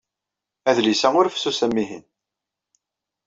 Adlis-a 0.69 1.09
ur 1.19 1.27
fessus 1.33 1.59
am 1.65 1.73
wihin. 1.77 2.03